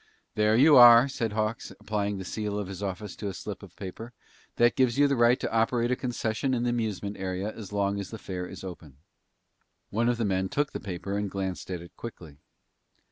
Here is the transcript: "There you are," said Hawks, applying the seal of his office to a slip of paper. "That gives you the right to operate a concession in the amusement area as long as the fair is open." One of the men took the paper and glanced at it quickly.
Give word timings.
"There 0.33 0.55
you 0.55 0.77
are," 0.77 1.07
said 1.07 1.33
Hawks, 1.33 1.69
applying 1.79 2.17
the 2.17 2.25
seal 2.25 2.57
of 2.57 2.65
his 2.67 2.81
office 2.81 3.15
to 3.17 3.27
a 3.27 3.35
slip 3.35 3.61
of 3.61 3.75
paper. 3.75 4.13
"That 4.55 4.75
gives 4.75 4.97
you 4.97 5.07
the 5.07 5.15
right 5.15 5.39
to 5.39 5.53
operate 5.53 5.91
a 5.91 5.95
concession 5.95 6.55
in 6.55 6.63
the 6.63 6.71
amusement 6.71 7.17
area 7.17 7.55
as 7.55 7.71
long 7.71 7.99
as 7.99 8.09
the 8.09 8.17
fair 8.17 8.47
is 8.47 8.63
open." 8.63 8.97
One 9.91 10.09
of 10.09 10.17
the 10.17 10.25
men 10.25 10.49
took 10.49 10.71
the 10.71 10.79
paper 10.79 11.19
and 11.19 11.29
glanced 11.29 11.69
at 11.69 11.83
it 11.83 11.95
quickly. 11.97 12.39